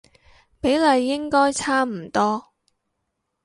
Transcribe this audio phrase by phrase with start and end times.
[0.59, 2.53] 比例應該差唔多